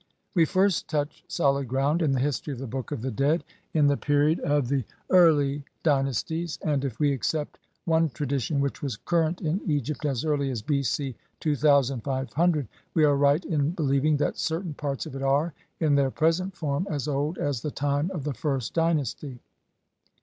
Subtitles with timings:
[0.33, 3.85] We first touch solid ground in the history of the Book of the Dead in
[3.85, 9.41] the period of the early dynasties, and, if we accept one tradition which was current
[9.41, 10.81] in Egypt as early as B.
[10.81, 11.13] C.
[11.41, 16.09] 2500, we are right in believ ing that certain parts of it are, in their
[16.09, 19.39] present form, as old as the time of the first dynasty.